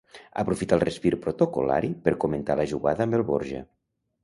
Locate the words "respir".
0.83-1.11